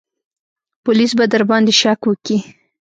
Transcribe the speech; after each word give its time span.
پوليس 0.83 1.11
به 1.17 1.25
درباندې 1.33 1.73
شک 1.81 1.99
وکي. 2.09 2.37